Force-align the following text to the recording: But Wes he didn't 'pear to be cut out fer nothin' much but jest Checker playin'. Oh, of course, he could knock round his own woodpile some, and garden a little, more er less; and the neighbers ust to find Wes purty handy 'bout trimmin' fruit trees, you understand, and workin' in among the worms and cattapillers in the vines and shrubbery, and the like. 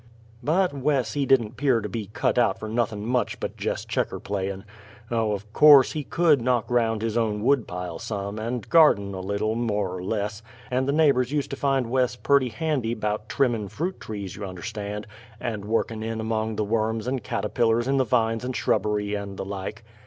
But 0.41 0.73
Wes 0.73 1.13
he 1.13 1.27
didn't 1.27 1.57
'pear 1.57 1.79
to 1.79 1.87
be 1.87 2.07
cut 2.11 2.39
out 2.39 2.59
fer 2.59 2.67
nothin' 2.67 3.05
much 3.05 3.39
but 3.39 3.55
jest 3.55 3.87
Checker 3.87 4.19
playin'. 4.19 4.65
Oh, 5.11 5.33
of 5.33 5.53
course, 5.53 5.91
he 5.91 6.03
could 6.03 6.41
knock 6.41 6.71
round 6.71 7.03
his 7.03 7.15
own 7.15 7.43
woodpile 7.43 7.99
some, 7.99 8.39
and 8.39 8.67
garden 8.67 9.13
a 9.13 9.19
little, 9.19 9.53
more 9.53 9.97
er 9.97 10.03
less; 10.03 10.41
and 10.71 10.87
the 10.87 10.91
neighbers 10.91 11.31
ust 11.31 11.51
to 11.51 11.55
find 11.55 11.91
Wes 11.91 12.15
purty 12.15 12.49
handy 12.49 12.95
'bout 12.95 13.29
trimmin' 13.29 13.67
fruit 13.69 13.99
trees, 13.99 14.35
you 14.35 14.43
understand, 14.43 15.05
and 15.39 15.65
workin' 15.65 16.01
in 16.01 16.19
among 16.19 16.55
the 16.55 16.65
worms 16.65 17.05
and 17.05 17.23
cattapillers 17.23 17.87
in 17.87 17.97
the 17.97 18.03
vines 18.03 18.43
and 18.43 18.55
shrubbery, 18.55 19.13
and 19.13 19.37
the 19.37 19.45
like. 19.45 19.83